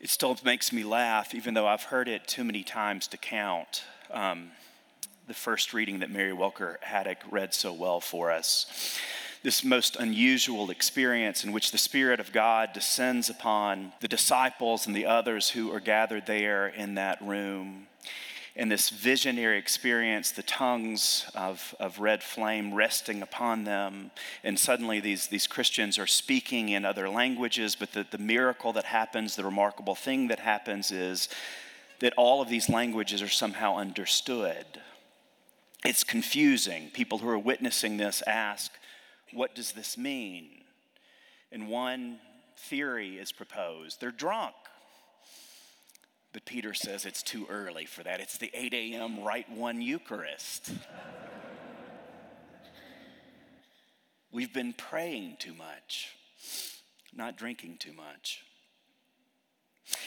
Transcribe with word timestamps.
It 0.00 0.10
still 0.10 0.36
makes 0.44 0.72
me 0.72 0.84
laugh, 0.84 1.34
even 1.34 1.54
though 1.54 1.66
I've 1.66 1.82
heard 1.82 2.06
it 2.06 2.28
too 2.28 2.44
many 2.44 2.62
times 2.62 3.08
to 3.08 3.16
count. 3.16 3.82
Um, 4.12 4.52
the 5.26 5.34
first 5.34 5.74
reading 5.74 5.98
that 5.98 6.10
Mary 6.10 6.30
Welker 6.30 6.76
Haddock 6.82 7.18
read 7.30 7.52
so 7.52 7.72
well 7.72 8.00
for 8.00 8.30
us. 8.30 8.96
This 9.42 9.64
most 9.64 9.96
unusual 9.96 10.70
experience 10.70 11.42
in 11.42 11.50
which 11.50 11.72
the 11.72 11.78
Spirit 11.78 12.20
of 12.20 12.32
God 12.32 12.72
descends 12.72 13.28
upon 13.28 13.92
the 14.00 14.06
disciples 14.06 14.86
and 14.86 14.94
the 14.94 15.06
others 15.06 15.50
who 15.50 15.72
are 15.72 15.80
gathered 15.80 16.26
there 16.26 16.68
in 16.68 16.94
that 16.94 17.20
room 17.20 17.88
in 18.58 18.68
this 18.68 18.90
visionary 18.90 19.56
experience, 19.56 20.32
the 20.32 20.42
tongues 20.42 21.30
of, 21.36 21.76
of 21.78 22.00
red 22.00 22.24
flame 22.24 22.74
resting 22.74 23.22
upon 23.22 23.62
them. 23.62 24.10
And 24.42 24.58
suddenly 24.58 24.98
these, 24.98 25.28
these 25.28 25.46
Christians 25.46 25.96
are 25.96 26.08
speaking 26.08 26.70
in 26.70 26.84
other 26.84 27.08
languages, 27.08 27.76
but 27.76 27.92
the, 27.92 28.04
the 28.10 28.18
miracle 28.18 28.72
that 28.72 28.84
happens, 28.84 29.36
the 29.36 29.44
remarkable 29.44 29.94
thing 29.94 30.26
that 30.26 30.40
happens 30.40 30.90
is 30.90 31.28
that 32.00 32.12
all 32.16 32.42
of 32.42 32.48
these 32.48 32.68
languages 32.68 33.22
are 33.22 33.28
somehow 33.28 33.76
understood. 33.76 34.66
It's 35.84 36.02
confusing. 36.02 36.90
People 36.92 37.18
who 37.18 37.28
are 37.28 37.38
witnessing 37.38 37.96
this 37.96 38.24
ask, 38.26 38.72
What 39.32 39.54
does 39.54 39.70
this 39.70 39.96
mean? 39.96 40.48
And 41.52 41.68
one 41.68 42.18
theory 42.56 43.18
is 43.18 43.30
proposed 43.30 44.00
they're 44.00 44.10
drunk. 44.10 44.54
But 46.38 46.44
Peter 46.44 46.72
says 46.72 47.04
it's 47.04 47.24
too 47.24 47.48
early 47.50 47.84
for 47.84 48.04
that. 48.04 48.20
It's 48.20 48.38
the 48.38 48.52
8 48.54 48.72
a.m. 48.72 49.24
Rite 49.24 49.50
One 49.50 49.82
Eucharist. 49.82 50.70
We've 54.30 54.54
been 54.54 54.72
praying 54.72 55.38
too 55.40 55.52
much, 55.52 56.14
not 57.12 57.36
drinking 57.36 57.78
too 57.78 57.92
much. 57.92 58.44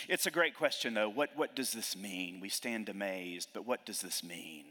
It's 0.08 0.26
a 0.26 0.32
great 0.32 0.56
question, 0.56 0.94
though. 0.94 1.10
What, 1.10 1.32
what 1.36 1.54
does 1.54 1.74
this 1.74 1.98
mean? 1.98 2.40
We 2.40 2.48
stand 2.48 2.88
amazed, 2.88 3.50
but 3.54 3.68
what 3.68 3.86
does 3.86 4.00
this 4.00 4.24
mean? 4.24 4.64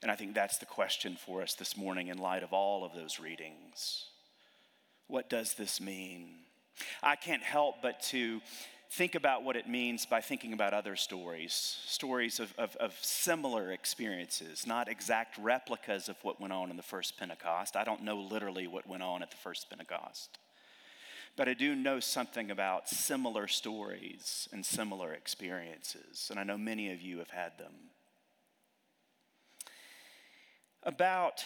And 0.00 0.10
I 0.10 0.16
think 0.16 0.34
that's 0.34 0.56
the 0.56 0.64
question 0.64 1.18
for 1.22 1.42
us 1.42 1.52
this 1.52 1.76
morning 1.76 2.08
in 2.08 2.16
light 2.16 2.42
of 2.42 2.54
all 2.54 2.86
of 2.86 2.94
those 2.94 3.20
readings. 3.20 4.06
What 5.08 5.28
does 5.28 5.52
this 5.52 5.78
mean? 5.78 6.36
I 7.02 7.16
can't 7.16 7.42
help 7.42 7.82
but 7.82 8.00
to 8.04 8.40
think 8.90 9.14
about 9.14 9.42
what 9.42 9.56
it 9.56 9.68
means 9.68 10.06
by 10.06 10.20
thinking 10.20 10.52
about 10.52 10.72
other 10.72 10.96
stories, 10.96 11.78
stories 11.86 12.40
of, 12.40 12.54
of, 12.56 12.76
of, 12.76 12.96
similar 13.00 13.72
experiences, 13.72 14.66
not 14.66 14.88
exact 14.88 15.36
replicas 15.38 16.08
of 16.08 16.16
what 16.22 16.40
went 16.40 16.52
on 16.52 16.70
in 16.70 16.76
the 16.76 16.82
first 16.82 17.18
Pentecost. 17.18 17.76
I 17.76 17.84
don't 17.84 18.02
know 18.02 18.16
literally 18.16 18.66
what 18.66 18.86
went 18.86 19.02
on 19.02 19.22
at 19.22 19.30
the 19.30 19.36
first 19.36 19.68
Pentecost. 19.68 20.38
But 21.36 21.48
I 21.48 21.54
do 21.54 21.74
know 21.74 22.00
something 22.00 22.50
about 22.50 22.88
similar 22.88 23.46
stories 23.46 24.48
and 24.52 24.64
similar 24.64 25.12
experiences, 25.12 26.28
and 26.30 26.40
I 26.40 26.44
know 26.44 26.56
many 26.56 26.92
of 26.92 27.02
you 27.02 27.18
have 27.18 27.30
had 27.30 27.58
them. 27.58 27.74
About 30.82 31.44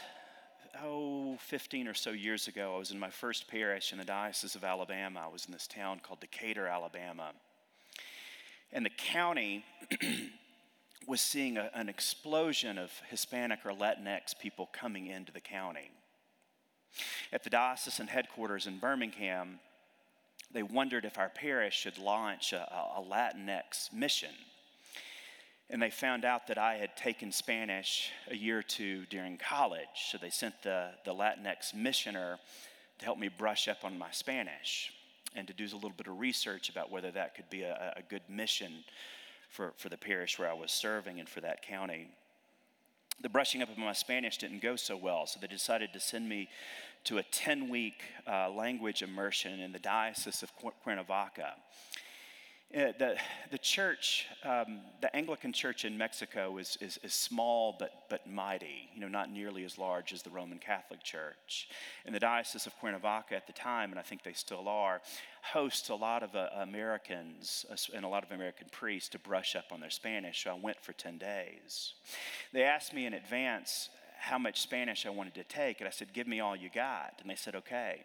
oh, 0.83 1.37
15 1.41 1.89
or 1.89 1.95
so 1.95 2.11
years 2.11 2.49
ago, 2.49 2.75
I 2.75 2.79
was 2.79 2.91
in 2.91 2.99
my 2.99 3.11
first 3.11 3.49
parish 3.49 3.93
in 3.93 3.99
the 3.99 4.05
Diocese 4.05 4.55
of 4.55 4.65
Alabama. 4.65 5.23
I 5.25 5.33
was 5.33 5.47
in 5.47 5.53
this 5.53 5.67
town 5.67 6.01
called 6.03 6.21
Decatur, 6.21 6.67
Alabama. 6.67 7.33
And 8.73 8.85
the 8.85 8.91
county 8.91 9.65
was 11.07 11.21
seeing 11.21 11.57
a, 11.57 11.71
an 11.75 11.89
explosion 11.89 12.79
of 12.79 12.93
Hispanic 13.11 13.61
or 13.65 13.73
Latinx 13.73 14.39
people 14.39 14.69
coming 14.73 15.07
into 15.07 15.33
the 15.33 15.41
county. 15.41 15.91
At 17.33 17.45
the 17.45 17.51
diocesan 17.51 18.09
headquarters 18.09 18.67
in 18.67 18.79
Birmingham, 18.79 19.61
they 20.53 20.63
wondered 20.63 21.05
if 21.05 21.19
our 21.19 21.29
parish 21.29 21.77
should 21.79 21.99
launch 21.99 22.53
a, 22.53 22.63
a 22.97 23.03
Latinx 23.03 23.93
mission 23.93 24.35
and 25.71 25.81
they 25.81 25.91
found 25.91 26.25
out 26.25 26.49
that 26.49 26.59
I 26.59 26.75
had 26.75 26.97
taken 26.97 27.31
Spanish 27.31 28.11
a 28.29 28.37
year 28.37 28.59
or 28.59 28.63
two 28.63 29.07
during 29.07 29.39
college. 29.39 30.11
So 30.11 30.19
they 30.19 30.31
sent 30.31 30.63
the, 30.63 30.91
the 31.05 31.15
Latinx 31.15 31.75
missioner 31.75 32.39
to 32.99 33.05
help 33.05 33.19
me 33.19 33.29
brush 33.29 33.69
up 33.69 33.85
on 33.85 33.97
my 33.97 34.11
Spanish 34.11 34.93
and 35.37 35.47
to 35.47 35.55
do 35.55 35.65
a 35.65 35.75
little 35.75 35.91
bit 35.91 36.09
of 36.09 36.19
research 36.19 36.69
about 36.71 36.91
whether 36.91 37.13
that 37.13 37.37
could 37.37 37.49
be 37.51 37.63
a, 37.63 37.95
a 37.97 38.03
good 38.03 38.23
mission 38.29 38.73
for, 39.49 39.73
for 39.77 39.89
the 39.89 39.97
parish 39.97 40.39
where 40.39 40.51
I 40.51 40.55
was 40.55 40.73
serving 40.73 41.21
and 41.21 41.29
for 41.29 41.41
that 41.41 41.63
county. 41.63 42.09
The 43.23 43.29
brushing 43.29 43.63
up 43.63 43.71
of 43.71 43.79
my 43.79 43.93
Spanish 43.93 44.39
didn't 44.39 44.63
go 44.63 44.75
so 44.75 44.97
well, 44.97 45.27
so 45.27 45.39
they 45.41 45.47
decided 45.47 45.93
to 45.93 46.01
send 46.01 46.29
me 46.29 46.49
to 47.05 47.19
a 47.19 47.23
10 47.23 47.69
week 47.69 48.03
uh, 48.27 48.51
language 48.51 49.03
immersion 49.03 49.61
in 49.61 49.73
the 49.73 49.79
Diocese 49.79 50.43
of 50.43 50.51
Cuernavaca. 50.83 51.55
The, 52.73 53.17
the 53.51 53.59
church, 53.59 54.27
um, 54.45 54.81
the 55.01 55.15
Anglican 55.15 55.53
church 55.53 55.85
in 55.85 55.99
Mexico 55.99 56.57
is, 56.59 56.79
is, 56.81 57.01
is, 57.03 57.13
small 57.13 57.75
but, 57.77 58.05
but 58.09 58.31
mighty, 58.31 58.89
you 58.95 59.01
know, 59.01 59.09
not 59.09 59.29
nearly 59.29 59.65
as 59.65 59.77
large 59.77 60.13
as 60.13 60.23
the 60.23 60.31
Roman 60.31 60.59
Catholic 60.59 61.03
Church. 61.03 61.69
And 62.07 62.15
the 62.15 62.21
Diocese 62.21 62.67
of 62.67 62.79
Cuernavaca 62.79 63.35
at 63.35 63.49
the 63.49 63.53
time, 63.53 63.91
and 63.91 63.99
I 63.99 64.03
think 64.03 64.23
they 64.23 64.35
still 64.35 64.69
are, 64.69 65.03
hosts 65.43 65.89
a 65.89 65.97
lot 65.97 66.23
of 66.23 66.37
uh, 66.37 66.49
Americans 66.61 67.67
uh, 67.69 67.75
and 67.93 68.05
a 68.05 68.09
lot 68.09 68.23
of 68.23 68.31
American 68.31 68.69
priests 68.71 69.09
to 69.11 69.19
brush 69.19 69.57
up 69.57 69.73
on 69.73 69.81
their 69.81 69.91
Spanish. 69.91 70.45
So 70.45 70.51
I 70.51 70.55
went 70.55 70.81
for 70.81 70.93
10 70.93 71.19
days. 71.19 71.95
They 72.53 72.63
asked 72.63 72.95
me 72.95 73.05
in 73.05 73.15
advance 73.15 73.89
how 74.17 74.39
much 74.39 74.61
Spanish 74.61 75.07
I 75.07 75.11
wanted 75.11 75.35
to 75.35 75.45
take, 75.45 75.81
and 75.81 75.89
I 75.89 75.91
said, 75.91 76.13
Give 76.13 76.29
me 76.29 76.39
all 76.39 76.55
you 76.55 76.71
got. 76.73 77.15
And 77.21 77.29
they 77.29 77.35
said, 77.35 77.57
Okay. 77.57 78.03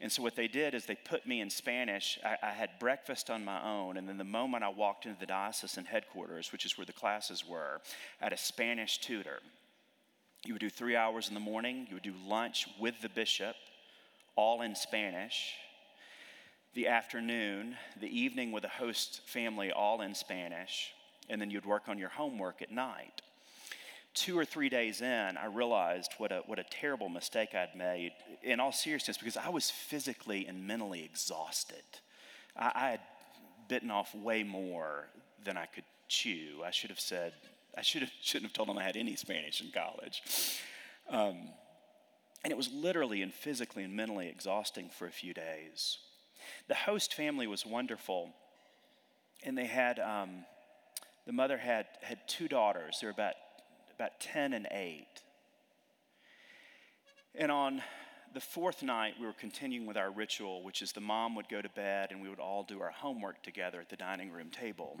And 0.00 0.10
so 0.10 0.22
what 0.22 0.36
they 0.36 0.48
did 0.48 0.74
is 0.74 0.86
they 0.86 0.96
put 0.96 1.26
me 1.26 1.40
in 1.40 1.50
Spanish. 1.50 2.18
I, 2.24 2.36
I, 2.42 2.50
had 2.50 2.78
breakfast 2.78 3.30
on 3.30 3.44
my 3.44 3.62
own, 3.62 3.96
and 3.96 4.08
then 4.08 4.18
the 4.18 4.24
moment 4.24 4.64
I 4.64 4.68
walked 4.68 5.06
into 5.06 5.18
the 5.18 5.26
diocesan 5.26 5.84
headquarters, 5.84 6.52
which 6.52 6.64
is 6.64 6.76
where 6.76 6.84
the 6.84 6.92
classes 6.92 7.44
were, 7.46 7.80
I 8.20 8.24
had 8.24 8.32
a 8.32 8.38
Spanish 8.38 8.98
tutor. 8.98 9.40
You 10.44 10.54
would 10.54 10.60
do 10.60 10.70
three 10.70 10.96
hours 10.96 11.28
in 11.28 11.34
the 11.34 11.40
morning. 11.40 11.86
You 11.88 11.94
would 11.94 12.02
do 12.02 12.14
lunch 12.26 12.66
with 12.80 13.00
the 13.00 13.08
bishop, 13.08 13.54
all 14.36 14.62
in 14.62 14.74
Spanish. 14.74 15.54
The 16.74 16.88
afternoon, 16.88 17.76
the 18.00 18.08
evening 18.08 18.50
with 18.50 18.64
a 18.64 18.68
host 18.68 19.20
family, 19.26 19.70
all 19.70 20.00
in 20.00 20.14
Spanish. 20.14 20.92
And 21.28 21.40
then 21.40 21.50
you'd 21.50 21.66
work 21.66 21.88
on 21.88 21.98
your 21.98 22.08
homework 22.08 22.62
at 22.62 22.72
night 22.72 23.22
two 24.14 24.38
or 24.38 24.44
three 24.44 24.68
days 24.68 25.00
in, 25.00 25.36
I 25.36 25.46
realized 25.46 26.12
what 26.18 26.32
a, 26.32 26.42
what 26.46 26.58
a 26.58 26.64
terrible 26.64 27.08
mistake 27.08 27.54
I'd 27.54 27.74
made, 27.76 28.12
in 28.42 28.60
all 28.60 28.72
seriousness, 28.72 29.16
because 29.16 29.36
I 29.36 29.48
was 29.48 29.70
physically 29.70 30.46
and 30.46 30.66
mentally 30.66 31.04
exhausted. 31.04 31.82
I, 32.56 32.72
I 32.74 32.90
had 32.90 33.00
bitten 33.68 33.90
off 33.90 34.14
way 34.14 34.42
more 34.42 35.06
than 35.44 35.56
I 35.56 35.66
could 35.66 35.84
chew. 36.08 36.62
I 36.64 36.70
should 36.70 36.90
have 36.90 37.00
said, 37.00 37.32
I 37.76 37.82
should 37.82 38.02
have, 38.02 38.10
shouldn't 38.22 38.50
have 38.50 38.52
told 38.52 38.68
them 38.68 38.78
I 38.78 38.82
had 38.82 38.96
any 38.96 39.16
Spanish 39.16 39.62
in 39.62 39.70
college. 39.70 40.22
Um, 41.08 41.48
and 42.44 42.50
it 42.50 42.56
was 42.56 42.70
literally 42.72 43.22
and 43.22 43.32
physically 43.32 43.84
and 43.84 43.94
mentally 43.94 44.28
exhausting 44.28 44.88
for 44.88 45.06
a 45.06 45.12
few 45.12 45.32
days. 45.32 45.98
The 46.68 46.74
host 46.74 47.14
family 47.14 47.46
was 47.46 47.64
wonderful, 47.64 48.30
and 49.44 49.56
they 49.56 49.66
had, 49.66 50.00
um, 50.00 50.44
the 51.24 51.32
mother 51.32 51.56
had, 51.56 51.86
had 52.02 52.18
two 52.26 52.48
daughters. 52.48 52.98
They 53.00 53.06
were 53.06 53.12
about 53.12 53.34
about 54.02 54.18
10 54.18 54.52
and 54.52 54.66
8. 54.68 55.06
And 57.36 57.52
on 57.52 57.80
the 58.34 58.40
fourth 58.40 58.82
night, 58.82 59.14
we 59.20 59.26
were 59.26 59.32
continuing 59.32 59.86
with 59.86 59.96
our 59.96 60.10
ritual, 60.10 60.64
which 60.64 60.82
is 60.82 60.90
the 60.90 61.00
mom 61.00 61.36
would 61.36 61.48
go 61.48 61.62
to 61.62 61.68
bed 61.68 62.08
and 62.10 62.20
we 62.20 62.28
would 62.28 62.40
all 62.40 62.64
do 62.64 62.80
our 62.80 62.90
homework 62.90 63.40
together 63.44 63.80
at 63.80 63.88
the 63.88 63.96
dining 63.96 64.32
room 64.32 64.50
table. 64.50 64.98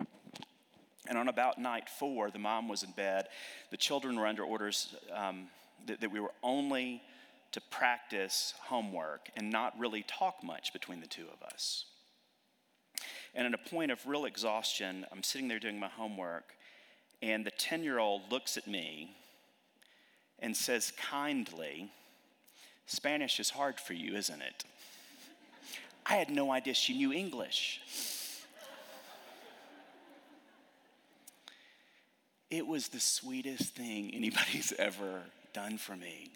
And 1.08 1.18
on 1.18 1.26
about 1.26 1.58
night 1.58 1.88
four, 1.88 2.30
the 2.30 2.38
mom 2.38 2.68
was 2.68 2.84
in 2.84 2.92
bed. 2.92 3.26
The 3.72 3.76
children 3.76 4.14
were 4.14 4.26
under 4.28 4.44
orders 4.44 4.94
um, 5.12 5.48
that, 5.86 6.00
that 6.00 6.12
we 6.12 6.20
were 6.20 6.34
only 6.44 7.02
to 7.50 7.60
practice 7.60 8.54
homework 8.60 9.30
and 9.34 9.50
not 9.50 9.76
really 9.80 10.04
talk 10.06 10.44
much 10.44 10.72
between 10.72 11.00
the 11.00 11.08
two 11.08 11.26
of 11.32 11.42
us. 11.52 11.86
And 13.34 13.48
at 13.48 13.54
a 13.54 13.68
point 13.68 13.90
of 13.90 14.06
real 14.06 14.26
exhaustion, 14.26 15.06
I'm 15.10 15.24
sitting 15.24 15.48
there 15.48 15.58
doing 15.58 15.80
my 15.80 15.88
homework, 15.88 16.54
and 17.22 17.46
the 17.46 17.52
10 17.52 17.84
year 17.84 17.98
old 17.98 18.22
looks 18.30 18.56
at 18.56 18.66
me 18.66 19.16
and 20.40 20.56
says 20.56 20.92
kindly, 20.96 21.90
Spanish 22.86 23.38
is 23.38 23.50
hard 23.50 23.78
for 23.78 23.94
you, 23.94 24.16
isn't 24.16 24.42
it? 24.42 24.64
I 26.04 26.16
had 26.16 26.30
no 26.30 26.50
idea 26.50 26.74
she 26.74 26.94
knew 26.94 27.12
English. 27.12 27.80
It 32.50 32.66
was 32.66 32.88
the 32.88 33.00
sweetest 33.00 33.74
thing 33.74 34.12
anybody's 34.12 34.72
ever 34.78 35.22
done 35.54 35.78
for 35.78 35.96
me. 35.96 36.32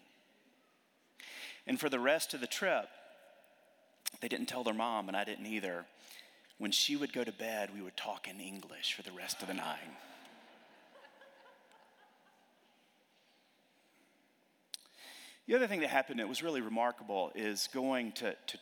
And 1.67 1.79
for 1.79 1.89
the 1.89 1.99
rest 1.99 2.33
of 2.33 2.39
the 2.39 2.47
trip, 2.47 2.87
they 4.21 4.29
didn't 4.29 4.47
tell 4.47 4.63
their 4.63 4.73
mom, 4.73 5.09
and 5.09 5.17
I 5.17 5.25
didn't 5.25 5.45
either. 5.45 5.85
When 6.57 6.71
she 6.71 6.95
would 6.95 7.13
go 7.13 7.23
to 7.23 7.31
bed, 7.31 7.69
we 7.75 7.81
would 7.81 7.97
talk 7.97 8.27
in 8.27 8.39
English 8.39 8.93
for 8.93 9.03
the 9.03 9.11
rest 9.11 9.41
of 9.41 9.47
the 9.49 9.53
night. 9.53 9.89
The 15.47 15.55
other 15.55 15.67
thing 15.67 15.79
that 15.79 15.89
happened 15.89 16.19
that 16.19 16.27
was 16.27 16.43
really 16.43 16.59
remarkable 16.59 17.31
is 17.33 17.69
going 17.73 18.11
to, 18.13 18.35
to, 18.47 18.57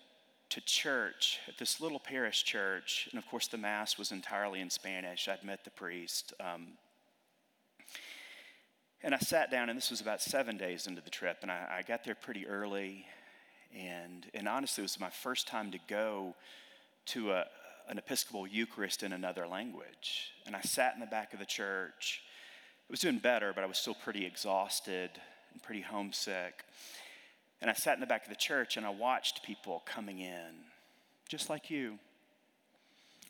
to 0.50 0.62
church 0.62 1.40
at 1.48 1.58
this 1.58 1.82
little 1.82 1.98
parish 1.98 2.44
church, 2.44 3.08
and 3.12 3.18
of 3.18 3.28
course, 3.28 3.48
the 3.48 3.58
Mass 3.58 3.98
was 3.98 4.12
entirely 4.12 4.62
in 4.62 4.70
Spanish. 4.70 5.28
I'd 5.28 5.44
met 5.44 5.64
the 5.64 5.72
priest. 5.72 6.34
Um, 6.40 6.74
and 9.02 9.16
I 9.16 9.18
sat 9.18 9.50
down, 9.50 9.70
and 9.70 9.78
this 9.78 9.90
was 9.90 10.00
about 10.00 10.22
seven 10.22 10.58
days 10.58 10.86
into 10.86 11.02
the 11.02 11.10
trip, 11.10 11.40
and 11.42 11.50
I, 11.50 11.78
I 11.80 11.82
got 11.82 12.04
there 12.04 12.14
pretty 12.14 12.46
early. 12.46 13.08
And, 13.76 14.28
and 14.36 14.48
honestly, 14.48 14.84
it 14.84 14.86
was 14.86 15.00
my 15.00 15.10
first 15.10 15.48
time 15.48 15.72
to 15.72 15.80
go 15.88 16.36
to 17.08 17.32
a, 17.32 17.46
an 17.90 17.98
Episcopal 17.98 18.46
Eucharist 18.46 19.02
in 19.02 19.12
another 19.12 19.48
language. 19.48 20.34
And 20.46 20.56
I 20.56 20.62
sat 20.62 20.94
in 20.94 21.00
the 21.00 21.08
back 21.08 21.34
of 21.34 21.40
the 21.40 21.46
church. 21.46 22.22
I 22.88 22.94
was 22.94 23.00
doing 23.00 23.18
better, 23.18 23.54
but 23.56 23.64
I 23.64 23.68
was 23.68 23.80
still 23.80 23.96
pretty 23.96 24.24
exhausted 24.24 25.10
and 25.56 25.64
pretty 25.64 25.82
homesick. 25.82 26.66
And 27.62 27.72
I 27.72 27.74
sat 27.74 27.96
in 27.96 28.02
the 28.02 28.06
back 28.06 28.24
of 28.24 28.30
the 28.30 28.36
church 28.36 28.78
and 28.78 28.86
I 28.86 28.90
watched 28.90 29.44
people 29.44 29.82
coming 29.86 30.20
in, 30.20 30.52
just 31.28 31.50
like 31.50 31.72
you. 31.72 31.98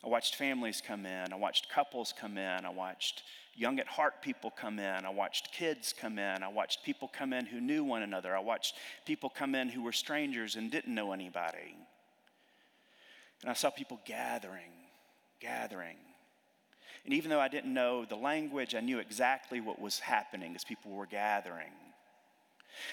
I 0.04 0.10
watched 0.10 0.36
families 0.36 0.82
come 0.86 1.06
in. 1.06 1.32
I 1.32 1.36
watched 1.36 1.70
couples 1.70 2.14
come 2.20 2.38
in. 2.38 2.66
I 2.66 2.70
watched 2.70 3.24
young 3.56 3.80
at 3.80 3.88
heart 3.88 4.22
people 4.22 4.52
come 4.52 4.80
in. 4.80 5.06
I 5.06 5.10
watched 5.10 5.54
kids 5.54 5.94
come 5.98 6.20
in. 6.20 6.44
I 6.44 6.48
watched 6.48 6.84
people 6.84 7.08
come 7.08 7.32
in 7.32 7.46
who 7.46 7.62
knew 7.62 7.84
one 7.84 8.02
another. 8.02 8.36
I 8.36 8.42
watched 8.42 8.76
people 9.06 9.30
come 9.30 9.56
in 9.56 9.70
who 9.70 9.84
were 9.84 9.92
strangers 9.92 10.56
and 10.56 10.70
didn't 10.70 10.94
know 10.94 11.14
anybody. 11.14 11.76
And 13.42 13.50
I 13.52 13.54
saw 13.54 13.70
people 13.70 14.00
gathering, 14.06 14.74
gathering. 15.40 15.98
And 17.06 17.14
even 17.14 17.30
though 17.30 17.40
I 17.40 17.48
didn't 17.48 17.74
know 17.74 18.04
the 18.04 18.16
language, 18.16 18.74
I 18.74 18.80
knew 18.80 18.98
exactly 19.00 19.62
what 19.62 19.80
was 19.80 20.00
happening 20.00 20.56
as 20.56 20.64
people 20.64 20.92
were 20.92 21.06
gathering. 21.06 21.72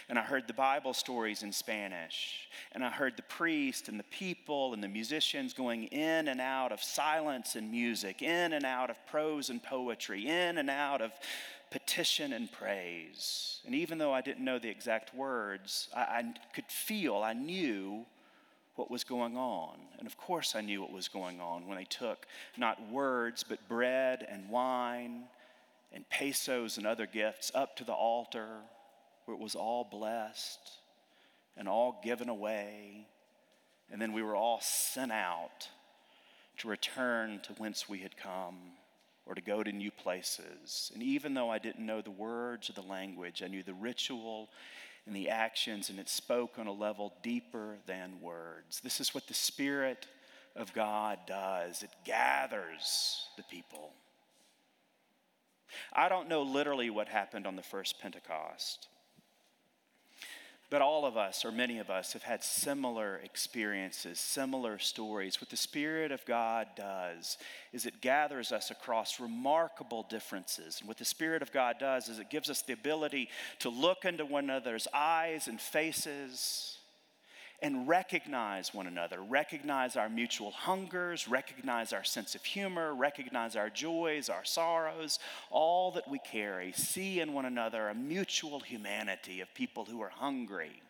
And 0.08 0.18
I 0.18 0.22
heard 0.22 0.46
the 0.46 0.54
Bible 0.54 0.94
stories 0.94 1.42
in 1.42 1.52
Spanish. 1.52 2.48
And 2.72 2.84
I 2.84 2.90
heard 2.90 3.16
the 3.16 3.22
priest 3.22 3.88
and 3.88 3.98
the 3.98 4.04
people 4.04 4.74
and 4.74 4.82
the 4.82 4.88
musicians 4.88 5.52
going 5.52 5.84
in 5.84 6.28
and 6.28 6.40
out 6.40 6.72
of 6.72 6.82
silence 6.82 7.54
and 7.56 7.70
music, 7.70 8.22
in 8.22 8.52
and 8.52 8.64
out 8.64 8.90
of 8.90 8.96
prose 9.06 9.50
and 9.50 9.62
poetry, 9.62 10.26
in 10.26 10.58
and 10.58 10.70
out 10.70 11.00
of 11.00 11.12
petition 11.70 12.32
and 12.32 12.52
praise. 12.52 13.60
And 13.64 13.74
even 13.74 13.98
though 13.98 14.12
I 14.12 14.20
didn't 14.20 14.44
know 14.44 14.58
the 14.58 14.68
exact 14.68 15.14
words, 15.14 15.88
I, 15.96 16.00
I 16.00 16.34
could 16.54 16.66
feel, 16.66 17.16
I 17.16 17.32
knew 17.32 18.04
what 18.76 18.90
was 18.90 19.04
going 19.04 19.36
on. 19.36 19.76
And 19.98 20.06
of 20.06 20.16
course, 20.16 20.54
I 20.54 20.60
knew 20.60 20.80
what 20.80 20.92
was 20.92 21.08
going 21.08 21.40
on 21.40 21.66
when 21.66 21.76
they 21.76 21.84
took 21.84 22.26
not 22.56 22.90
words, 22.90 23.42
but 23.42 23.68
bread 23.68 24.26
and 24.28 24.48
wine 24.48 25.24
and 25.92 26.08
pesos 26.08 26.78
and 26.78 26.86
other 26.86 27.06
gifts 27.06 27.52
up 27.54 27.76
to 27.76 27.84
the 27.84 27.92
altar 27.92 28.48
where 29.24 29.36
it 29.36 29.42
was 29.42 29.54
all 29.54 29.86
blessed 29.90 30.60
and 31.56 31.68
all 31.68 32.00
given 32.02 32.28
away. 32.28 33.06
And 33.90 34.00
then 34.00 34.12
we 34.12 34.22
were 34.22 34.36
all 34.36 34.60
sent 34.62 35.12
out 35.12 35.68
to 36.58 36.68
return 36.68 37.40
to 37.44 37.52
whence 37.54 37.88
we 37.88 37.98
had 37.98 38.16
come 38.16 38.56
or 39.26 39.34
to 39.34 39.40
go 39.40 39.62
to 39.62 39.72
new 39.72 39.90
places. 39.90 40.90
And 40.94 41.02
even 41.02 41.34
though 41.34 41.50
I 41.50 41.58
didn't 41.58 41.86
know 41.86 42.00
the 42.00 42.10
words 42.10 42.70
or 42.70 42.72
the 42.72 42.82
language, 42.82 43.42
I 43.42 43.48
knew 43.48 43.62
the 43.62 43.74
ritual 43.74 44.48
and 45.06 45.16
the 45.16 45.30
actions, 45.30 45.90
and 45.90 45.98
it 45.98 46.08
spoke 46.08 46.58
on 46.58 46.68
a 46.68 46.72
level 46.72 47.12
deeper 47.22 47.76
than 47.86 48.20
words. 48.20 48.80
This 48.80 49.00
is 49.00 49.14
what 49.14 49.26
the 49.26 49.34
Spirit 49.34 50.06
of 50.54 50.72
God 50.72 51.18
does 51.26 51.82
it 51.82 51.90
gathers 52.04 53.26
the 53.36 53.42
people. 53.44 53.92
I 55.92 56.08
don't 56.08 56.28
know 56.28 56.42
literally 56.42 56.90
what 56.90 57.08
happened 57.08 57.46
on 57.46 57.56
the 57.56 57.62
first 57.62 58.00
Pentecost. 58.00 58.88
But 60.72 60.80
all 60.80 61.04
of 61.04 61.18
us, 61.18 61.44
or 61.44 61.52
many 61.52 61.80
of 61.80 61.90
us, 61.90 62.14
have 62.14 62.22
had 62.22 62.42
similar 62.42 63.20
experiences, 63.22 64.18
similar 64.18 64.78
stories. 64.78 65.38
What 65.38 65.50
the 65.50 65.56
Spirit 65.58 66.10
of 66.12 66.24
God 66.24 66.66
does 66.74 67.36
is 67.74 67.84
it 67.84 68.00
gathers 68.00 68.52
us 68.52 68.70
across 68.70 69.20
remarkable 69.20 70.06
differences. 70.08 70.78
And 70.80 70.88
what 70.88 70.96
the 70.96 71.04
Spirit 71.04 71.42
of 71.42 71.52
God 71.52 71.76
does 71.78 72.08
is 72.08 72.18
it 72.18 72.30
gives 72.30 72.48
us 72.48 72.62
the 72.62 72.72
ability 72.72 73.28
to 73.58 73.68
look 73.68 74.06
into 74.06 74.24
one 74.24 74.44
another's 74.44 74.88
eyes 74.94 75.46
and 75.46 75.60
faces 75.60 76.78
and 77.62 77.86
recognize 77.86 78.74
one 78.74 78.88
another, 78.88 79.22
recognize 79.22 79.94
our 79.94 80.08
mutual 80.08 80.50
hungers, 80.50 81.28
recognize 81.28 81.92
our 81.92 82.02
sense 82.02 82.34
of 82.34 82.44
humor, 82.44 82.92
recognize 82.92 83.54
our 83.54 83.70
joys, 83.70 84.28
our 84.28 84.44
sorrows, 84.44 85.20
all 85.48 85.92
that 85.92 86.08
we 86.08 86.18
carry, 86.18 86.72
see 86.72 87.20
in 87.20 87.32
one 87.32 87.44
another 87.44 87.88
a 87.88 87.94
mutual 87.94 88.58
humanity 88.58 89.40
of 89.40 89.54
people 89.54 89.84
who 89.84 90.02
are 90.02 90.10
hungry, 90.10 90.82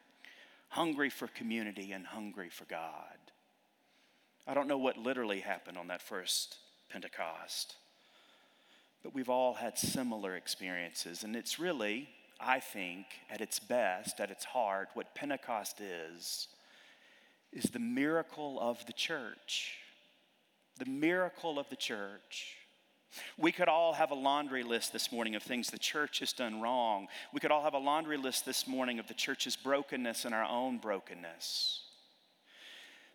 hungry 0.71 1.11
for 1.11 1.29
community 1.29 1.93
and 1.93 2.07
hungry 2.07 2.49
for 2.49 2.65
God. 2.65 3.19
I 4.47 4.55
don't 4.55 4.67
know 4.67 4.79
what 4.79 4.97
literally 4.97 5.41
happened 5.41 5.77
on 5.77 5.89
that 5.89 6.01
first 6.01 6.57
Pentecost, 6.91 7.77
but 9.03 9.15
we've 9.15 9.29
all 9.29 9.55
had 9.55 9.79
similar 9.79 10.37
experiences, 10.37 11.23
and 11.23 11.37
it's 11.37 11.59
really, 11.59 12.09
I 12.41 12.61
think, 12.61 13.05
at 13.31 13.43
its 13.43 13.59
best, 13.59 14.21
at 14.21 14.31
its 14.31 14.47
heart, 14.47 14.89
what 14.95 15.15
Pentecost 15.15 15.79
is 15.81 16.49
is 17.53 17.71
the 17.71 17.79
miracle 17.79 18.59
of 18.61 18.85
the 18.87 18.93
church. 18.93 19.77
The 20.79 20.91
miracle 20.91 21.59
of 21.59 21.69
the 21.69 21.77
church. 21.77 22.57
We 23.37 23.53
could 23.53 23.69
all 23.69 23.93
have 23.93 24.11
a 24.11 24.15
laundry 24.15 24.63
list 24.63 24.93
this 24.93 25.13
morning 25.13 25.35
of 25.35 25.43
things 25.43 25.69
the 25.69 25.79
church 25.79 26.21
has 26.21 26.33
done 26.33 26.63
wrong. 26.63 27.09
We 27.33 27.41
could 27.41 27.51
all 27.51 27.63
have 27.63 27.75
a 27.75 27.79
laundry 27.79 28.17
list 28.17 28.47
this 28.47 28.67
morning 28.67 28.99
of 28.99 29.07
the 29.07 29.15
church's 29.15 29.55
brokenness 29.55 30.25
and 30.25 30.35
our 30.35 30.45
own 30.45 30.79
brokenness. 30.79 31.83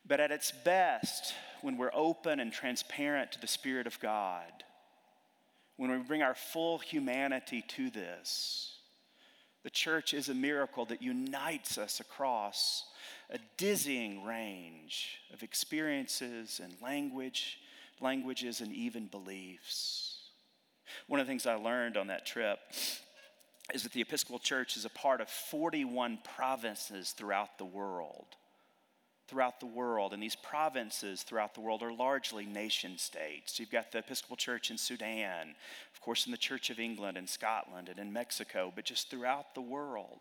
But 0.08 0.20
at 0.20 0.32
its 0.32 0.52
best, 0.52 1.34
when 1.62 1.78
we're 1.78 1.92
open 1.94 2.40
and 2.40 2.54
transparent 2.54 3.32
to 3.34 3.42
the 3.42 3.48
Spirit 3.48 3.88
of 3.88 4.00
God, 4.00 4.52
when 5.78 5.92
we 5.92 5.98
bring 5.98 6.22
our 6.22 6.36
full 6.36 6.78
humanity 6.78 7.64
to 7.70 7.90
this, 7.90 8.77
the 9.68 9.72
church 9.72 10.14
is 10.14 10.30
a 10.30 10.34
miracle 10.34 10.86
that 10.86 11.02
unites 11.02 11.78
us 11.78 12.00
across 12.00 12.86
a 13.30 13.38
dizzying 13.58 14.24
range 14.24 15.20
of 15.34 15.44
experiences 15.44 16.62
and 16.64 16.74
language, 16.82 17.60
languages 18.00 18.62
and 18.62 18.72
even 18.72 19.08
beliefs. 19.08 20.20
One 21.08 21.20
of 21.20 21.28
the 21.28 21.30
things 21.30 21.46
I 21.46 21.56
learned 21.56 21.98
on 21.98 22.08
that 22.08 22.26
trip 22.26 22.60
is 23.74 23.84
that 23.84 23.92
the 23.92 24.00
Episcopal 24.00 24.40
Church 24.40 24.78
is 24.78 24.86
a 24.86 24.90
part 24.90 25.20
of 25.20 25.28
41 25.28 26.20
provinces 26.24 27.12
throughout 27.12 27.58
the 27.58 27.66
world. 27.66 28.38
Throughout 29.28 29.60
the 29.60 29.66
world, 29.66 30.14
and 30.14 30.24
these 30.24 30.38
provinces 30.38 31.22
throughout 31.22 31.54
the 31.54 31.60
world 31.60 31.84
are 31.84 31.92
largely 31.92 32.46
nation 32.46 32.98
states. 32.98 33.60
You've 33.60 33.70
got 33.70 33.92
the 33.92 33.98
Episcopal 33.98 34.38
Church 34.38 34.72
in 34.72 34.78
Sudan, 34.78 35.54
of 35.94 36.00
course, 36.00 36.26
in 36.26 36.32
the 36.32 36.38
Church 36.38 36.70
of 36.70 36.80
England 36.80 37.18
and 37.18 37.28
Scotland 37.28 37.90
and 37.90 38.00
in 38.00 38.14
Mexico, 38.14 38.72
but 38.74 38.86
just 38.86 39.10
throughout 39.10 39.54
the 39.54 39.62
world. 39.62 40.20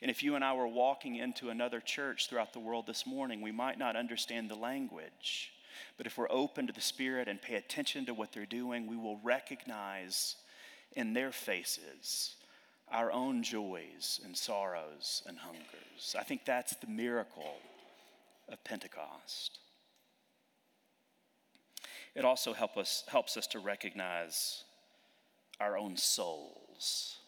And 0.00 0.10
if 0.10 0.22
you 0.22 0.36
and 0.36 0.44
I 0.44 0.52
were 0.52 0.68
walking 0.68 1.16
into 1.16 1.50
another 1.50 1.80
church 1.80 2.28
throughout 2.28 2.52
the 2.52 2.60
world 2.60 2.86
this 2.86 3.04
morning, 3.04 3.40
we 3.40 3.52
might 3.52 3.78
not 3.78 3.96
understand 3.96 4.48
the 4.48 4.54
language. 4.54 5.52
But 5.96 6.06
if 6.06 6.16
we're 6.16 6.30
open 6.30 6.68
to 6.68 6.72
the 6.72 6.80
Spirit 6.80 7.28
and 7.28 7.42
pay 7.42 7.54
attention 7.54 8.06
to 8.06 8.14
what 8.14 8.32
they're 8.32 8.46
doing, 8.46 8.86
we 8.86 8.96
will 8.96 9.20
recognize 9.24 10.36
in 10.92 11.14
their 11.14 11.32
faces 11.32 12.36
our 12.90 13.12
own 13.12 13.42
joys 13.42 14.20
and 14.24 14.36
sorrows 14.36 15.22
and 15.26 15.38
hungers. 15.38 16.16
I 16.18 16.22
think 16.22 16.44
that's 16.44 16.74
the 16.76 16.86
miracle 16.86 17.56
of 18.50 18.62
Pentecost. 18.64 19.58
It 22.14 22.24
also 22.24 22.52
help 22.52 22.76
us, 22.76 23.04
helps 23.08 23.36
us 23.36 23.46
to 23.48 23.58
recognize 23.58 24.64
our 25.60 25.76
own 25.76 25.96
souls. 25.96 27.18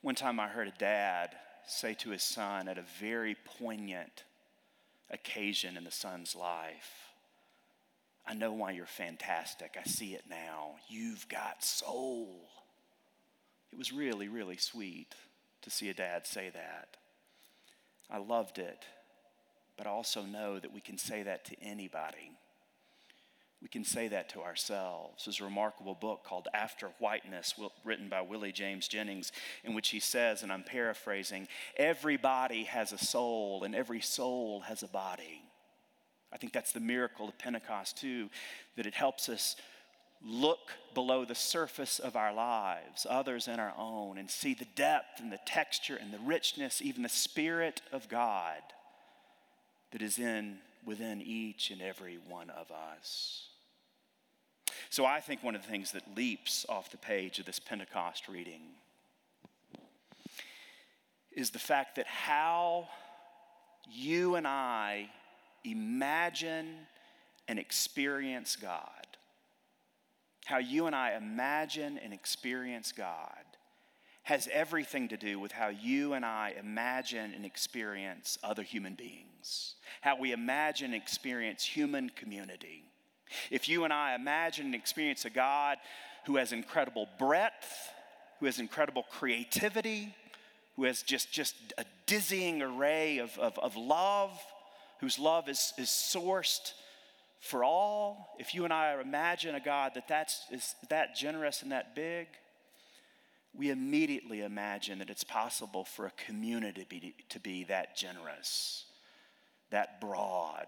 One 0.00 0.14
time 0.14 0.40
I 0.40 0.48
heard 0.48 0.68
a 0.68 0.78
dad 0.78 1.36
say 1.66 1.94
to 1.94 2.10
his 2.10 2.22
son 2.22 2.68
at 2.68 2.78
a 2.78 2.84
very 3.00 3.36
poignant 3.58 4.24
occasion 5.10 5.76
in 5.76 5.84
the 5.84 5.90
son's 5.90 6.34
life, 6.34 7.12
I 8.26 8.34
know 8.34 8.52
why 8.52 8.72
you're 8.72 8.86
fantastic. 8.86 9.76
I 9.78 9.88
see 9.88 10.14
it 10.14 10.24
now. 10.28 10.76
You've 10.88 11.28
got 11.28 11.62
soul. 11.62 12.48
It 13.72 13.78
was 13.78 13.92
really, 13.92 14.28
really 14.28 14.56
sweet 14.56 15.14
to 15.62 15.70
see 15.70 15.88
a 15.90 15.94
dad 15.94 16.26
say 16.26 16.50
that. 16.50 16.96
I 18.10 18.18
loved 18.18 18.58
it, 18.58 18.84
but 19.76 19.86
also 19.86 20.22
know 20.22 20.58
that 20.58 20.72
we 20.72 20.80
can 20.80 20.98
say 20.98 21.22
that 21.22 21.44
to 21.46 21.62
anybody. 21.62 22.32
We 23.62 23.68
can 23.68 23.84
say 23.84 24.08
that 24.08 24.28
to 24.30 24.42
ourselves. 24.42 25.24
There's 25.24 25.40
a 25.40 25.44
remarkable 25.44 25.94
book 25.94 26.24
called 26.24 26.46
After 26.52 26.88
Whiteness, 26.98 27.54
written 27.84 28.08
by 28.08 28.20
Willie 28.20 28.52
James 28.52 28.86
Jennings, 28.86 29.32
in 29.64 29.74
which 29.74 29.88
he 29.88 29.98
says, 29.98 30.42
and 30.42 30.52
I'm 30.52 30.62
paraphrasing, 30.62 31.48
everybody 31.76 32.64
has 32.64 32.92
a 32.92 32.98
soul, 32.98 33.64
and 33.64 33.74
every 33.74 34.00
soul 34.00 34.60
has 34.60 34.82
a 34.82 34.88
body. 34.88 35.42
I 36.32 36.36
think 36.36 36.52
that's 36.52 36.72
the 36.72 36.80
miracle 36.80 37.28
of 37.28 37.38
Pentecost, 37.38 37.96
too, 37.96 38.28
that 38.76 38.86
it 38.86 38.94
helps 38.94 39.28
us 39.28 39.56
look 40.22 40.72
below 40.94 41.24
the 41.24 41.34
surface 41.34 41.98
of 41.98 42.14
our 42.14 42.32
lives, 42.32 43.06
others 43.08 43.48
and 43.48 43.60
our 43.60 43.74
own, 43.78 44.18
and 44.18 44.30
see 44.30 44.54
the 44.54 44.66
depth 44.74 45.18
and 45.18 45.32
the 45.32 45.40
texture 45.46 45.96
and 45.96 46.12
the 46.12 46.18
richness, 46.18 46.82
even 46.82 47.02
the 47.02 47.08
Spirit 47.08 47.80
of 47.90 48.08
God 48.08 48.60
that 49.96 50.04
is 50.04 50.18
in 50.18 50.58
within 50.84 51.22
each 51.22 51.70
and 51.70 51.80
every 51.80 52.18
one 52.28 52.50
of 52.50 52.70
us. 52.70 53.46
So 54.90 55.06
I 55.06 55.20
think 55.20 55.42
one 55.42 55.54
of 55.54 55.62
the 55.62 55.68
things 55.68 55.92
that 55.92 56.02
leaps 56.14 56.66
off 56.68 56.90
the 56.90 56.98
page 56.98 57.38
of 57.38 57.46
this 57.46 57.58
Pentecost 57.58 58.28
reading 58.28 58.60
is 61.32 61.48
the 61.48 61.58
fact 61.58 61.96
that 61.96 62.06
how 62.06 62.88
you 63.90 64.34
and 64.34 64.46
I 64.46 65.08
imagine 65.64 66.74
and 67.48 67.58
experience 67.58 68.54
God, 68.54 69.06
how 70.44 70.58
you 70.58 70.84
and 70.86 70.94
I 70.94 71.14
imagine 71.14 71.96
and 71.96 72.12
experience 72.12 72.92
God, 72.92 73.46
has 74.26 74.48
everything 74.52 75.06
to 75.06 75.16
do 75.16 75.38
with 75.38 75.52
how 75.52 75.68
you 75.68 76.12
and 76.14 76.24
I 76.24 76.54
imagine 76.58 77.32
and 77.32 77.46
experience 77.46 78.36
other 78.42 78.64
human 78.64 78.96
beings, 78.96 79.76
how 80.00 80.18
we 80.18 80.32
imagine 80.32 80.86
and 80.86 81.00
experience 81.00 81.64
human 81.64 82.08
community. 82.10 82.82
If 83.52 83.68
you 83.68 83.84
and 83.84 83.92
I 83.92 84.16
imagine 84.16 84.66
and 84.66 84.74
experience 84.74 85.24
a 85.26 85.30
God 85.30 85.78
who 86.26 86.38
has 86.38 86.50
incredible 86.50 87.06
breadth, 87.20 87.92
who 88.40 88.46
has 88.46 88.58
incredible 88.58 89.04
creativity, 89.04 90.12
who 90.74 90.82
has 90.86 91.02
just, 91.02 91.30
just 91.30 91.54
a 91.78 91.84
dizzying 92.06 92.62
array 92.62 93.18
of, 93.18 93.38
of, 93.38 93.56
of 93.60 93.76
love, 93.76 94.32
whose 94.98 95.20
love 95.20 95.48
is, 95.48 95.72
is 95.78 95.86
sourced 95.86 96.72
for 97.38 97.62
all, 97.62 98.34
if 98.40 98.56
you 98.56 98.64
and 98.64 98.72
I 98.72 99.00
imagine 99.00 99.54
a 99.54 99.60
God 99.60 99.92
that 99.94 100.08
that's, 100.08 100.40
is 100.50 100.74
that 100.88 101.14
generous 101.14 101.62
and 101.62 101.70
that 101.70 101.94
big, 101.94 102.26
we 103.56 103.70
immediately 103.70 104.42
imagine 104.42 104.98
that 104.98 105.10
it's 105.10 105.24
possible 105.24 105.84
for 105.84 106.06
a 106.06 106.10
community 106.10 106.82
to 106.82 106.88
be, 106.88 107.14
to 107.30 107.40
be 107.40 107.64
that 107.64 107.96
generous, 107.96 108.84
that 109.70 110.00
broad, 110.00 110.66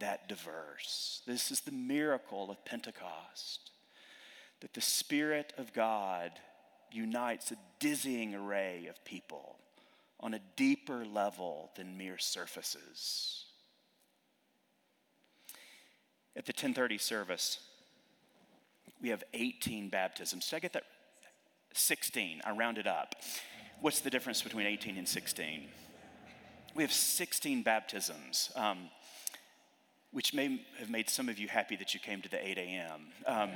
that 0.00 0.28
diverse. 0.28 1.22
This 1.26 1.50
is 1.50 1.60
the 1.60 1.72
miracle 1.72 2.50
of 2.50 2.64
Pentecost 2.64 3.70
that 4.60 4.74
the 4.74 4.80
Spirit 4.80 5.52
of 5.58 5.72
God 5.72 6.32
unites 6.90 7.50
a 7.50 7.56
dizzying 7.78 8.34
array 8.34 8.86
of 8.88 9.04
people 9.04 9.56
on 10.18 10.34
a 10.34 10.40
deeper 10.56 11.04
level 11.04 11.70
than 11.76 11.98
mere 11.98 12.18
surfaces. 12.18 13.44
At 16.34 16.46
the 16.46 16.52
1030 16.52 16.98
service, 16.98 17.60
we 19.00 19.10
have 19.10 19.24
18 19.34 19.88
baptisms. 19.88 20.48
Did 20.48 20.56
I 20.56 20.60
get 20.60 20.72
that? 20.72 20.84
16. 21.76 22.42
I 22.44 22.50
rounded 22.52 22.86
up. 22.86 23.14
What's 23.80 24.00
the 24.00 24.10
difference 24.10 24.42
between 24.42 24.66
18 24.66 24.96
and 24.96 25.06
16? 25.06 25.68
We 26.74 26.82
have 26.82 26.92
16 26.92 27.62
baptisms, 27.62 28.50
um, 28.56 28.90
which 30.12 30.34
may 30.34 30.60
have 30.78 30.90
made 30.90 31.08
some 31.08 31.28
of 31.28 31.38
you 31.38 31.48
happy 31.48 31.76
that 31.76 31.94
you 31.94 32.00
came 32.00 32.22
to 32.22 32.28
the 32.28 32.46
8 32.46 32.58
a.m. 32.58 33.00
Um, 33.26 33.50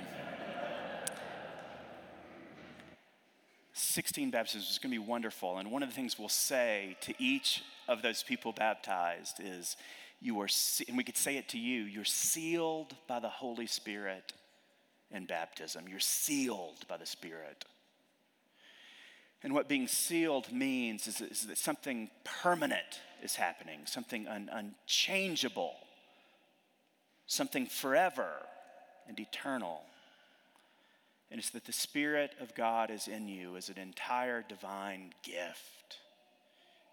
16 3.72 4.30
baptisms 4.30 4.70
is 4.70 4.78
going 4.78 4.92
to 4.92 5.00
be 5.00 5.06
wonderful. 5.06 5.58
And 5.58 5.70
one 5.70 5.82
of 5.82 5.88
the 5.88 5.94
things 5.94 6.18
we'll 6.18 6.28
say 6.28 6.96
to 7.02 7.14
each 7.18 7.62
of 7.88 8.02
those 8.02 8.22
people 8.22 8.52
baptized 8.52 9.40
is, 9.40 9.76
you 10.20 10.38
are, 10.40 10.48
and 10.86 10.96
we 10.96 11.04
could 11.04 11.16
say 11.16 11.36
it 11.36 11.48
to 11.50 11.58
you, 11.58 11.82
you're 11.82 12.04
sealed 12.04 12.94
by 13.08 13.20
the 13.20 13.28
Holy 13.28 13.66
Spirit 13.66 14.32
in 15.10 15.24
baptism. 15.24 15.86
You're 15.88 15.98
sealed 15.98 16.86
by 16.88 16.98
the 16.98 17.06
Spirit. 17.06 17.64
And 19.42 19.54
what 19.54 19.68
being 19.68 19.88
sealed 19.88 20.52
means 20.52 21.06
is, 21.06 21.20
is 21.20 21.46
that 21.46 21.58
something 21.58 22.10
permanent 22.24 23.00
is 23.22 23.36
happening, 23.36 23.80
something 23.86 24.28
un, 24.28 24.50
unchangeable, 24.52 25.74
something 27.26 27.66
forever 27.66 28.30
and 29.08 29.18
eternal. 29.18 29.82
And 31.30 31.38
it's 31.38 31.50
that 31.50 31.64
the 31.64 31.72
Spirit 31.72 32.32
of 32.40 32.54
God 32.54 32.90
is 32.90 33.08
in 33.08 33.28
you 33.28 33.56
as 33.56 33.68
an 33.68 33.78
entire 33.78 34.44
divine 34.46 35.14
gift. 35.22 35.98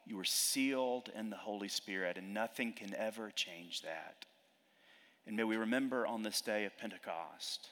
You 0.06 0.18
are 0.20 0.26
sealed 0.26 1.10
in 1.14 1.30
the 1.30 1.36
Holy 1.36 1.68
Spirit, 1.68 2.18
and 2.18 2.34
nothing 2.34 2.72
can 2.72 2.96
ever 2.96 3.30
change 3.32 3.82
that. 3.82 4.26
And 5.26 5.36
may 5.36 5.44
we 5.44 5.58
remember 5.58 6.08
on 6.08 6.24
this 6.24 6.40
day 6.40 6.64
of 6.64 6.78
Pentecost 6.78 7.68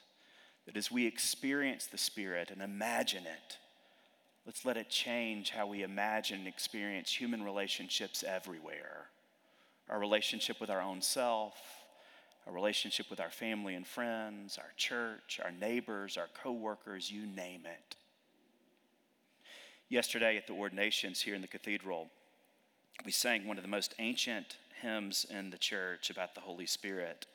that 0.66 0.76
as 0.76 0.90
we 0.90 1.06
experience 1.06 1.86
the 1.86 1.96
Spirit 1.96 2.50
and 2.50 2.60
imagine 2.60 3.24
it, 3.24 3.56
let's 4.46 4.64
let 4.64 4.76
it 4.76 4.88
change 4.88 5.50
how 5.50 5.66
we 5.66 5.82
imagine 5.82 6.38
and 6.38 6.48
experience 6.48 7.12
human 7.12 7.42
relationships 7.42 8.24
everywhere. 8.26 9.08
Our 9.90 9.98
relationship 9.98 10.60
with 10.60 10.70
our 10.70 10.80
own 10.80 11.02
self, 11.02 11.54
our 12.46 12.52
relationship 12.52 13.10
with 13.10 13.20
our 13.20 13.30
family 13.30 13.74
and 13.74 13.86
friends, 13.86 14.56
our 14.56 14.72
church, 14.76 15.40
our 15.44 15.50
neighbors, 15.50 16.16
our 16.16 16.28
coworkers, 16.42 17.10
you 17.10 17.26
name 17.26 17.62
it. 17.64 17.96
Yesterday 19.88 20.36
at 20.36 20.46
the 20.46 20.52
ordinations 20.52 21.20
here 21.20 21.34
in 21.34 21.42
the 21.42 21.48
cathedral, 21.48 22.08
we 23.04 23.12
sang 23.12 23.46
one 23.46 23.56
of 23.56 23.62
the 23.62 23.68
most 23.68 23.94
ancient 23.98 24.56
hymns 24.80 25.26
in 25.28 25.50
the 25.50 25.58
church 25.58 26.08
about 26.10 26.34
the 26.34 26.40
Holy 26.40 26.66
Spirit. 26.66 27.26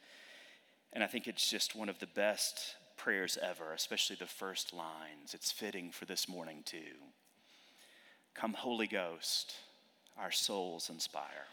And 0.94 1.03
I 1.03 1.08
think 1.08 1.27
it's 1.27 1.50
just 1.50 1.75
one 1.75 1.89
of 1.89 2.00
the 2.00 2.08
best 2.08 2.75
prayers 3.03 3.38
ever, 3.41 3.74
especially 3.74 4.15
the 4.20 4.27
first 4.27 4.74
lines. 4.74 5.34
It's 5.34 5.51
fitting 5.51 5.89
for 5.91 6.05
this 6.05 6.29
morning, 6.29 6.62
too. 6.63 7.00
Come, 8.36 8.53
Holy 8.53 8.88
Ghost, 8.88 9.55
our 10.17 10.31
souls 10.31 10.89
inspire. 10.89 11.48